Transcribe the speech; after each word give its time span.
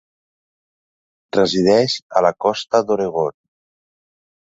Resideix 1.37 1.97
a 2.21 2.23
la 2.27 2.31
Costa 2.45 2.81
d'Oregon. 2.87 3.37